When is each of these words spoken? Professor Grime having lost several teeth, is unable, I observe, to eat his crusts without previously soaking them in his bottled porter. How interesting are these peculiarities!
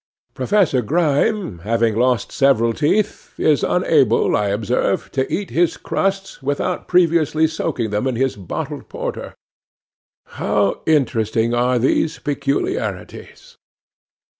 Professor 0.33 0.81
Grime 0.81 1.59
having 1.59 1.95
lost 1.95 2.31
several 2.31 2.73
teeth, 2.73 3.35
is 3.37 3.61
unable, 3.63 4.35
I 4.35 4.47
observe, 4.47 5.11
to 5.11 5.31
eat 5.31 5.51
his 5.51 5.77
crusts 5.77 6.41
without 6.41 6.87
previously 6.87 7.45
soaking 7.45 7.91
them 7.91 8.07
in 8.07 8.15
his 8.15 8.35
bottled 8.35 8.89
porter. 8.89 9.35
How 10.41 10.81
interesting 10.87 11.53
are 11.53 11.77
these 11.77 12.17
peculiarities! 12.17 13.57